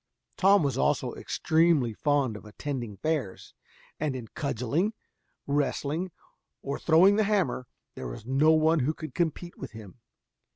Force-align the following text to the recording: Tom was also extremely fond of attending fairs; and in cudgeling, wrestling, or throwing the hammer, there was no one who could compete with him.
Tom 0.35 0.63
was 0.63 0.79
also 0.79 1.13
extremely 1.13 1.93
fond 1.93 2.35
of 2.35 2.43
attending 2.43 2.97
fairs; 2.97 3.53
and 3.99 4.15
in 4.15 4.29
cudgeling, 4.29 4.93
wrestling, 5.45 6.09
or 6.63 6.79
throwing 6.79 7.17
the 7.17 7.23
hammer, 7.23 7.67
there 7.93 8.07
was 8.07 8.25
no 8.25 8.49
one 8.49 8.79
who 8.79 8.95
could 8.95 9.13
compete 9.13 9.59
with 9.59 9.73
him. 9.73 9.99